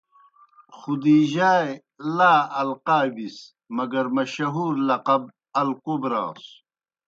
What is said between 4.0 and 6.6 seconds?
مشہور لقب ”الکبریٰ“ سوْ۔